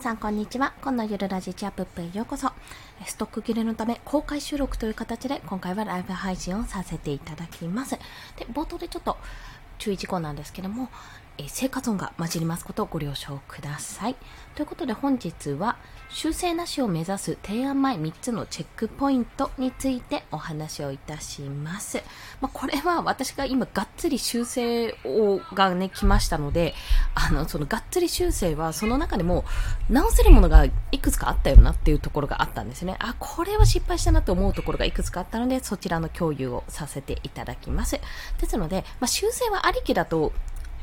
[0.00, 0.72] さんこんにちは。
[0.80, 2.50] 今度ゆるラジチアップへようこそ。
[3.04, 7.98] ストック切れのため公開収録という形で今回はライブ配信をさせていただきます。
[8.38, 9.18] で、冒頭でちょっと
[9.76, 10.88] 注意事項なんですけども、
[11.40, 14.16] え生活音が混じりますことをご了承ください。
[14.54, 15.76] ということで本日は
[16.10, 22.02] 修正なしを目指す提案前3つのチェックポイントについてお話をいたします。
[22.40, 26.74] まあ、これは私が今がっつり修正をがね、来ましたので、
[27.14, 29.44] あの、そのがっつり修正はその中でも
[29.88, 32.96] 直せるものがいくつかあったよなっていうところがあったんですね。
[32.98, 38.00] あ、これは失敗したなと思うところがいくつかあったので、そちらの共有をさせていただきます。
[38.38, 40.32] ですので、まあ、修正はありきだと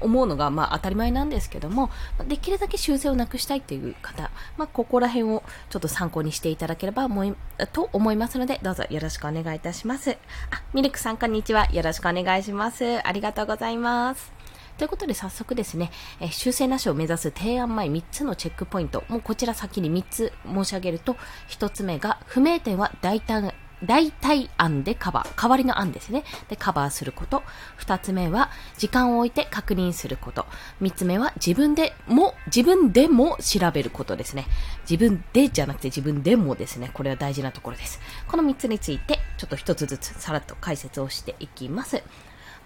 [0.00, 1.90] 思うのが、まあ、当たり前なんですけども、
[2.28, 7.34] できるだけ修正をなくしたいという方、まあ、ここら辺をちょっと参考にしていただければ思い、
[7.72, 10.12] と思いますので、どうぞよろしくお願いいたします。
[10.50, 11.66] あ、ミルクさんこんにちは。
[11.72, 13.06] よろしくお願いします。
[13.06, 14.36] ありがとうございます。
[14.78, 21.16] ということで早速ですね、え修正なしを目指す提案前3つのチェックポイント、もうこちら先に3つ申し上げると、
[21.48, 26.24] 1つ目が不明点は大胆代替案でカバー、代わりの案ですね。
[26.48, 27.42] で、カバーすること。
[27.76, 30.46] 二つ目は、時間を置いて確認すること。
[30.80, 34.46] 三つ目は、自分でも、自分でも調べることですね。
[34.88, 36.90] 自分でじゃなくて自分でもですね。
[36.94, 38.00] これは大事なところです。
[38.28, 42.02] この三つについて、ちょっと一つずつさらっと解説をしていきます。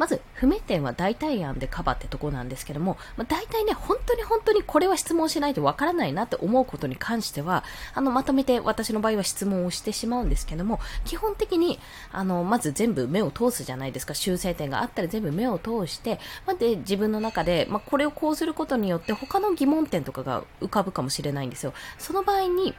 [0.01, 11.79] まず、不明点は代替案でカバーってとこなんですけども、まあ、大体ね、本当に本当にこれは質問しないとわからないなって思うことに関しては、あの、まとめて私の場合は質問をしてしまうんですけども、基本的に、
[12.13, 21.75] あの、まず全部目を通すじゃないですか、修正点があったら全部目を通して、まあ、で、自分の中で、まあ、これをこうすることによって他の疑問点とかが浮かぶかもしれないんですよ。
[21.99, 22.75] その場合に、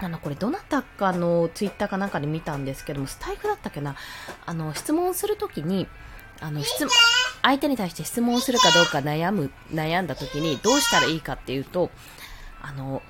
[0.00, 3.94] あの、これどなたかのツイッターかなんかで見たんですけども、スタイフだったっけな、
[4.46, 5.86] あの、質問するときに、
[6.40, 6.90] あの、質問、
[7.42, 11.90] 相手に対して質問するかどうか悩む、悩んだ時にどうしたらいいかっていうと、
[12.62, 13.02] あの、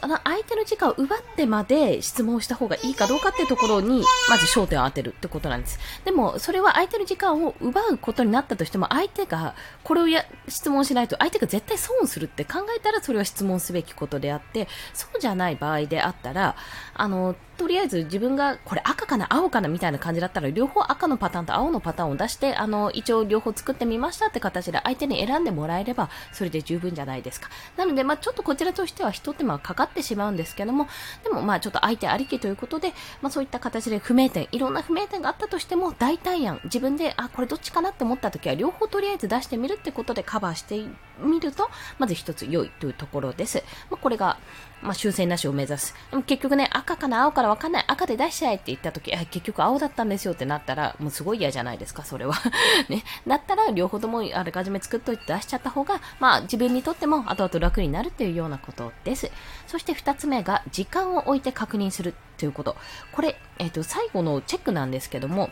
[0.00, 5.80] その相手の時間を奪ってまで質問した方がいいかどうかっていうところに、まず焦点を当てるってことなんです。
[6.04, 16.54] でも、それは相手の時間を奪うことになったとしても、相手がこれをや質問しないと、相手が絶対損するって考えたら、それは質問すべきことであって、そうじゃない場合であったら、
[16.94, 30.86] あの、とりあえず自分がこれ赤かな青かなみたいな感じだったら両方赤のパターンと青のパターンを出してあの一応両方作ってみましたって形で相手に選んでもらえればそれで十分じゃないですかなのでまあちょっとこちらとしては一手間かかっってしまうんですけども
[31.24, 40.82] でもまあちょっと相手ありきということでまあそういった形で不明点いろんな不明点があったとしても代替案自分であこれどっちかなって思った時は両方とりあえず出してみるってことでカバーして
[41.20, 44.38] みるとまず一つ良いというところです、まあ、これが
[44.82, 45.94] まあ、修正なしを目指す。
[46.10, 47.84] でも結局ね、赤かな青からわかんない。
[47.86, 52.34] 赤で出しちゃえって言った時、結局青だったんですよってなったら、もうすごい嫌じゃないですか、それは。
[52.88, 53.02] ね。
[53.26, 59.30] だったら、両方ともあらかじめ作っといて出しちゃった方が、まあ、自分にとっても後々楽になるっていうようなことです。
[59.66, 62.76] そして二つ目が、時間を置いて確認するということ。
[63.12, 65.50] これ、えっ、ー、と、最後のチェックなんですけども、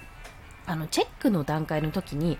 [0.66, 2.38] あの、チェックの段階の時に、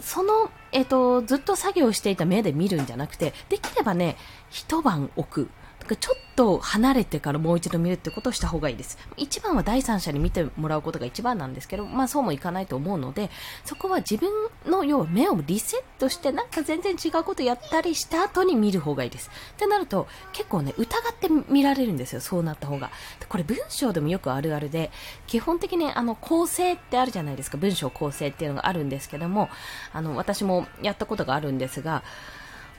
[0.00, 4.16] その、えっ、ー、と、ずっと作業していた目で見るんじゃなくて、できればね、
[4.50, 5.50] 一晩置く。
[5.84, 8.98] ちょっと離れてからもう一度見るってことをした方がいいです。
[9.16, 13.30] 一番は第三者に見てもらうことが一番なんですけど、まあそうもいかないと思うので、
[13.64, 14.30] そこは自分
[14.66, 19.30] の要は目をリセットしてなんか全然違うことやったりした後に見る方がいいです。
[19.54, 22.20] ってなると結構ね、疑って見られるんですよ。
[22.20, 22.90] そうなった方が。
[23.28, 24.90] これ文章でもよくあるあるで、
[25.26, 27.58] 基本的にあの構成ってあるじゃないですか。
[27.58, 29.48] 文章構成っていうのがあるんですけども、
[29.92, 32.02] あの私もやったことがあるんですが、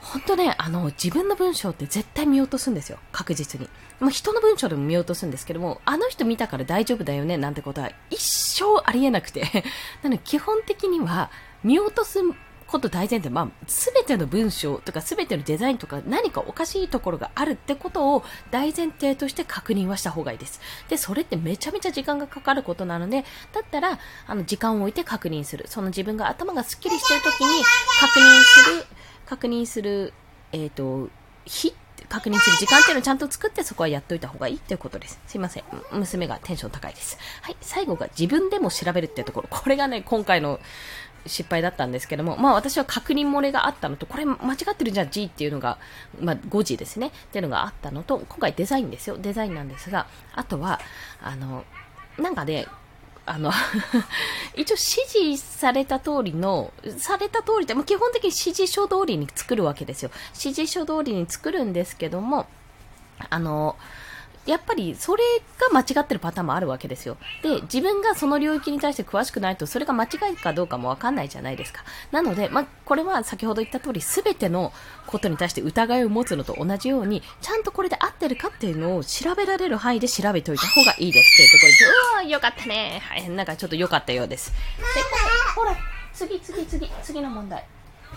[0.03, 2.99] 本当ね、あの、自分の文章って絶対見落とすんですよ。
[3.11, 3.69] 確実に。
[3.99, 9.41] まあ、人の文章でも見落とすんですけども、あの人見たから大丈夫だよね、なんてことは一生ありえなくて。
[10.03, 11.31] なので、基本的には、
[11.63, 12.19] 見落とす
[12.67, 20.59] こと大前提、まあ、すべての文章とかすべてのデザインとか何かおかしいところがあるってことを大前提として確認はした方がいいです。
[20.89, 25.65] で、それってめちゃめちゃ時間がかかることなので、だったら、あの、時間を置いて確認する。
[25.69, 27.63] その自分が頭がスッキリしてる時に
[28.01, 28.85] 確認する。
[29.25, 30.13] 確認する、
[30.51, 31.09] えっ、ー、と、
[31.45, 31.73] 日
[32.09, 35.19] 確認する時間っていうのをちゃんと作ってそこはやっといた方がいいということです。
[35.27, 35.63] すいません。
[35.91, 37.17] 娘がテンション高いです。
[37.41, 37.57] はい。
[37.61, 39.47] 最後が自分でも調べるっていうところ。
[39.49, 40.59] これがね、今回の
[41.25, 45.77] 失敗だったんですけども、まあ私は確認漏れがあったのと、これ間違ってるじゃん G っていうのが、
[46.19, 47.07] まあ5時ですね。
[47.07, 49.17] っていうのがあったのと、今回デザインですよ。
[49.17, 50.79] デザインなんですが、あとは、
[51.21, 51.63] あの、
[52.17, 52.67] なんかね、
[53.25, 53.51] あの
[54.55, 60.11] 一応指示された通りの、された通りって、基本的に指示書通りに作るわけですよ。
[60.31, 62.47] 指示書通りに作るんですけども、
[63.29, 63.77] あの、
[64.45, 65.23] やっぱりそれ
[65.57, 67.17] が間違ってるパターンもあるわけですよ。
[67.41, 71.83] で、自分がその領域に対して詳しくないと、それが間違いかどうかもわかんないじゃないですか。
[72.11, 74.73] なので、まあ、これは先ほど言った通り、すべての
[75.07, 83.01] ことに対して疑いを持つのと同じように、ちゃんとこれで合ってるかっていうのを調べられる範囲で調べておいた方がいいですっていうところで、うわー、よかったね。
[83.05, 84.51] はい、なんかちょっと良かったようです。
[84.51, 84.55] で、
[85.55, 85.75] ほら、
[86.13, 87.63] 次、次、次、次の問題。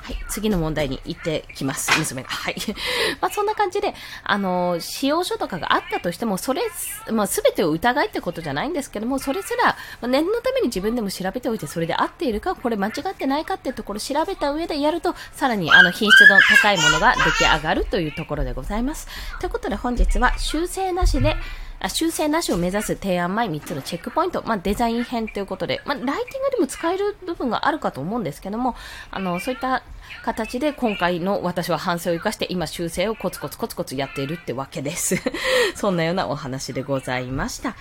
[0.02, 2.28] はい、次の問題に行ってきます、娘が。
[2.28, 2.56] はい。
[3.20, 3.94] まあ、そんな感じで、
[4.24, 6.62] あの、使用書とかがあったとしても、それ、
[7.10, 19.08] まあ、すべてを疑いってことじゃないんですけども、それすら、まあ、念のために自分でも調べておいて、それで合っているか、これ間違ってないかっていうところを調べた上でやると、さらに、あの、品質の高いものが出来上がるというところでございます。
[19.40, 21.36] ということで、本日は修正なしで、
[21.80, 28.74] あ修正なしを目指す提案前3つのチェックポイント、まあ、デザイン編ということで、まあ、ライティングでも使える部分があるかと思うんですけども、
[29.10, 29.82] あの、そういった
[30.22, 35.16] 形で今回の私は反省を生かして今修正をコツコツコツコツやっているってわけです。
[35.74, 37.76] そんなようなお話でございました。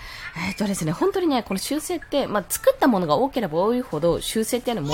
[0.48, 4.90] えっ、とですね、本当にね、この修正って、まあ、作ったものが多ければ多いほど修正っていうのも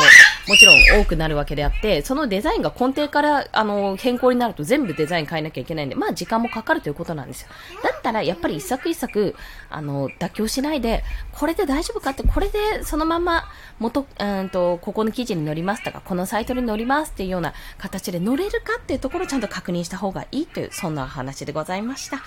[0.48, 7.48] もちろん多くなるわけであって、そのデザインが根底からあの変更になると全部デザイン変えなきゃいけないんで、まあ時間もかかるということなんですよ。
[7.84, 9.36] だったらやっぱり一作一作、
[9.70, 13.46] あの、妥協しないで、これで大丈夫かって、これでそのまま
[13.80, 22.18] 元、うんと、ここの記事に載りますとか、このサイトに載りますっていうような形で載れるかっていうところをちゃんと確認した方がいいという、そんな話でございました。
[22.18, 22.22] あ、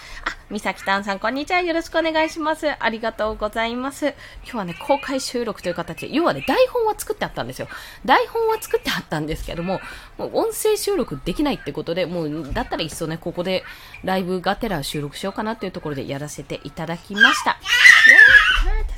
[0.54, 1.62] みさきたんさん、こんにちは。
[1.62, 2.76] よろしくお願いします。
[2.78, 4.14] ありがとうございます。
[4.44, 7.66] 今日はね、公開収録という形で、要はね、台本は作ってあったんですよ。
[8.04, 9.80] 台本は作ってあったんですけども、
[10.16, 13.64] もう音声収録できないってことで、もう、だったらいっそね、ここで
[14.04, 17.58] ライブがてら収録しようかなというところでやらせていただきました。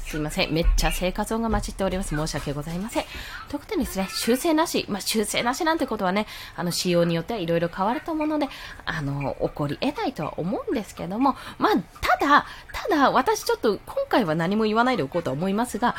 [0.07, 0.53] すいません。
[0.53, 2.15] めっちゃ生活音が混じっております。
[2.15, 3.05] 申し訳ございません。
[3.49, 4.87] ということでですね、修正なし。
[4.89, 8.49] まあ、修正なしなんてことはね、あの、仕様によってはいろいろ変わると思うので、
[8.85, 15.97] あの、起こり得ないとは思うんですけども、まあ、ただ、ただ、私ちょっと今回は何も言わないでおこうとは思いますが、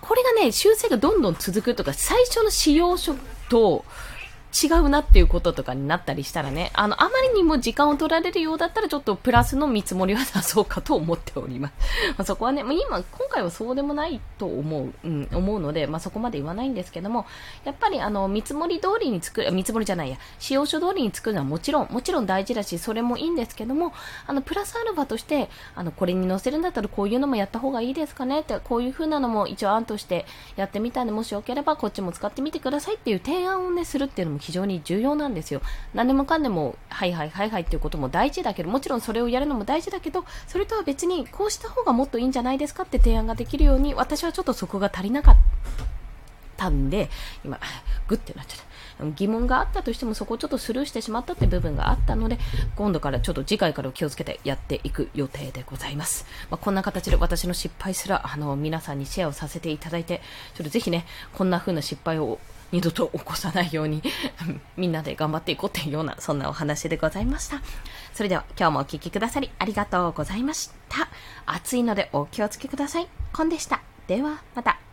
[0.00, 3.14] これがね、修正がどんどん続くとか、最初の使用書
[3.50, 3.84] と、
[4.54, 11.74] 違うなっていうこととかになったりしたらね、あの、あまりにも時間を取られるようだったら、ちょっとプラスの見積もりは出そうかと思っております。
[12.16, 17.26] まあ、そこはね、まあ、今、今回はそうでもないと思う、うん、思うので、まあ、そこまで言わないんですけども、
[17.64, 23.92] やっぱりあの、見積もり通りに作る、見積もりじゃないや、使用書通りに作るのはもちろん、もちろん大事だし、それもいいんですけども、
[24.26, 30.26] あの、プラスアルファとして、あの、これに載せるんだったらこういうのもやった方がいいですかねって、こういう風なのも一応案として
[30.56, 35.62] やってみたんで、もしよければこっちも使ってみてくださいっていう提案をね、するっていうのも非常に重要なんですよ。
[35.94, 45.36] 何でもかんでも、はいはいはいはいっていうことも大事だけど、もちろんそれをやるのも大事だけど、それとは別に、こうした方がもっといいんじゃないですかって提案ができるように、私はちょっとそこが足りなかっ
[46.58, 47.08] たんで、
[47.42, 47.58] 今、
[48.06, 48.74] グッてなっちゃった。
[49.16, 52.38] 疑問があったとしてもそこをちょっとスルーしてしまったって部分があったので
[52.76, 60.20] 今度からちょっと次回から気をつけてやっていく予定でございます、まあ、こんな形で私の失敗すらあの皆さんにシェアをさせていただいて
[60.54, 62.38] ちょっとぜひねこんな風な失敗を
[62.72, 64.02] 二度と起こさないように
[64.76, 67.60] みんなで頑張っていこうというような、そんなお話でございました。
[68.14, 71.08] それでは今日もお聴きくださりありがとうございました。
[71.46, 73.08] 暑いのでお気をつけください。
[73.32, 73.80] コンでした。
[74.06, 74.83] ではまた。